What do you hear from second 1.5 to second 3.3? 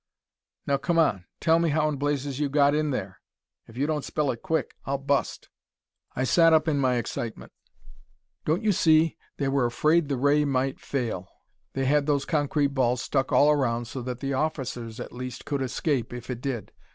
me how in blazes you got in there.